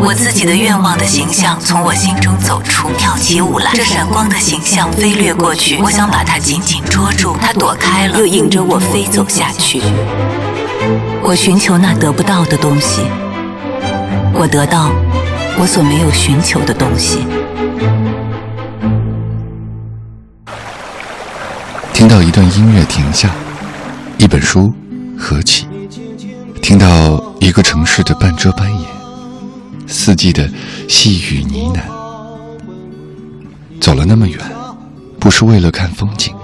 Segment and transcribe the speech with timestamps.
[0.00, 3.70] 我自己的愿望的形象从我心中走出，跳起舞来。
[3.74, 9.80] 这闪光的形象飞掠过去，我想把它紧紧捉住，它躲开了，又引着我飞走下去。
[11.22, 13.02] 我寻求那得不到的东西，
[14.34, 14.90] 我得到
[15.58, 17.26] 我所没有寻求的东西。
[21.92, 23.30] 听到一段音乐停下，
[24.18, 24.74] 一本书
[25.18, 25.66] 合起，
[26.60, 26.86] 听到
[27.40, 29.03] 一个城市的半遮半掩。
[29.94, 30.50] 四季的
[30.88, 31.80] 细雨呢喃，
[33.80, 34.38] 走了那么远，
[35.20, 36.34] 不是为了看风景，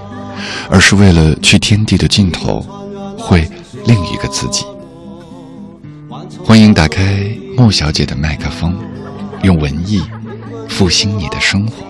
[0.69, 2.61] 而是为了去天地的尽头，
[3.19, 3.45] 会
[3.85, 4.65] 另一个自己。
[6.41, 8.73] 欢迎打开莫小姐的麦克风，
[9.43, 10.01] 用文艺
[10.69, 11.85] 复兴你的生活。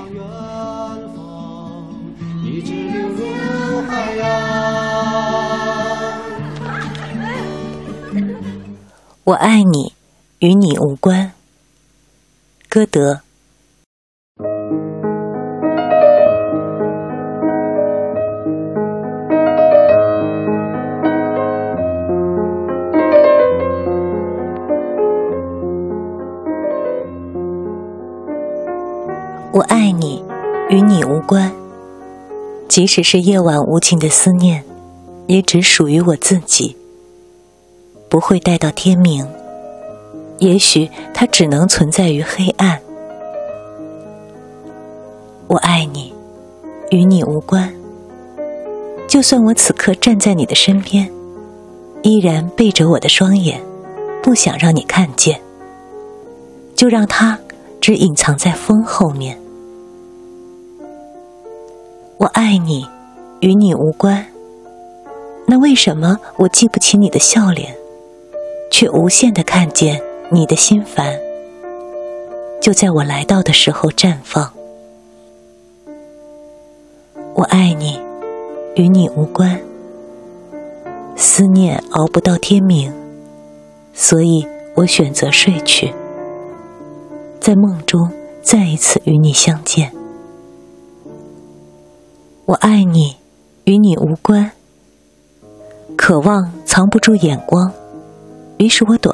[9.24, 9.94] 我爱你，
[10.40, 11.32] 与你无关。
[12.74, 13.20] 歌德，
[29.52, 30.24] 我爱你，
[30.70, 31.52] 与你无关。
[32.70, 34.64] 即使是夜晚无情的思念，
[35.28, 36.78] 也只属于我自己，
[38.08, 39.28] 不会待到天明。
[40.42, 42.80] 也许它只能存在于黑暗。
[45.48, 46.12] 我爱你，
[46.90, 47.72] 与你无关。
[49.08, 51.08] 就算我此刻站在你的身边，
[52.02, 53.62] 依然背着我的双眼，
[54.24, 55.40] 不想让你看见。
[56.76, 57.38] 就让它
[57.80, 59.40] 只隐藏在风后面。
[62.18, 62.88] 我爱你，
[63.42, 64.26] 与你无关。
[65.46, 67.76] 那为什么我记不起你的笑脸，
[68.72, 70.02] 却无限的看见？
[70.34, 71.20] 你的心烦，
[72.62, 74.50] 就在我来到的时候绽放。
[77.36, 78.00] 我爱你，
[78.76, 79.60] 与你无关。
[81.18, 82.94] 思念熬不到天明，
[83.94, 85.94] 所以我选择睡去，
[87.42, 88.10] 在梦中
[88.42, 89.92] 再一次与你相见。
[92.46, 93.18] 我爱你，
[93.66, 94.50] 与你无关。
[95.98, 97.74] 渴望藏不住眼光，
[98.60, 99.14] 于是我躲。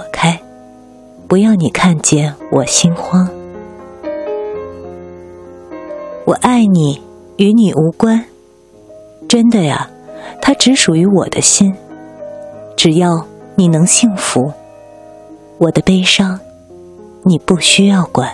[1.27, 3.29] 不要你看见我心慌，
[6.23, 7.01] 我爱你，
[7.35, 8.23] 与你无关。
[9.27, 9.89] 真的呀，
[10.41, 11.75] 它只属于我的心。
[12.77, 14.53] 只要你能幸福，
[15.57, 16.39] 我的悲伤，
[17.25, 18.33] 你不需要管。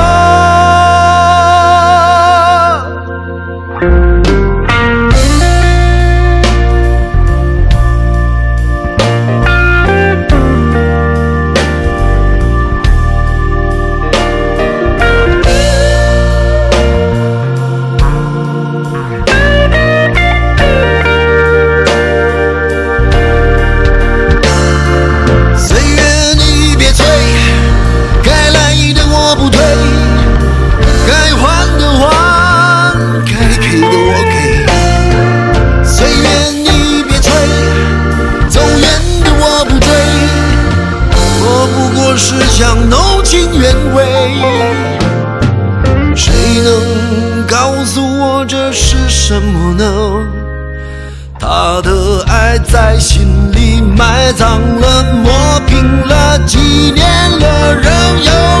[49.31, 50.27] 什么呢？
[51.39, 55.31] 他的爱在心里埋葬了，磨
[55.65, 56.59] 平了，几
[56.91, 57.07] 年
[57.39, 57.91] 了，仍
[58.25, 58.60] 有